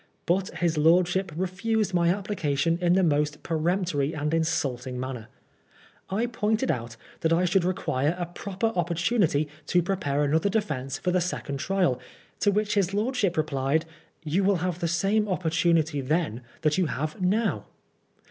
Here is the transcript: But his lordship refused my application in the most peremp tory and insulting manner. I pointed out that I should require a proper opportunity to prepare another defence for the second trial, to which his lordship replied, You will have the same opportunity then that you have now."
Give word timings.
But 0.25 0.49
his 0.57 0.79
lordship 0.79 1.31
refused 1.35 1.93
my 1.93 2.09
application 2.09 2.79
in 2.81 2.93
the 2.93 3.03
most 3.03 3.43
peremp 3.43 3.85
tory 3.85 4.15
and 4.15 4.33
insulting 4.33 4.99
manner. 4.99 5.27
I 6.09 6.25
pointed 6.25 6.71
out 6.71 6.97
that 7.19 7.31
I 7.31 7.45
should 7.45 7.63
require 7.63 8.15
a 8.17 8.25
proper 8.25 8.73
opportunity 8.75 9.47
to 9.67 9.83
prepare 9.83 10.23
another 10.23 10.49
defence 10.49 10.97
for 10.97 11.11
the 11.11 11.21
second 11.21 11.57
trial, 11.59 11.99
to 12.39 12.49
which 12.51 12.73
his 12.73 12.95
lordship 12.95 13.37
replied, 13.37 13.85
You 14.23 14.43
will 14.43 14.55
have 14.65 14.79
the 14.79 14.87
same 14.87 15.27
opportunity 15.27 16.01
then 16.01 16.41
that 16.61 16.79
you 16.79 16.87
have 16.87 17.21
now." 17.21 17.65